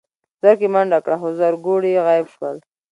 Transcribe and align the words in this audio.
زرکې 0.41 0.67
منډه 0.73 0.99
کړه 1.05 1.15
خو 1.21 1.27
زرکوړي 1.39 1.93
غيب 2.05 2.27
شول. 2.33 2.57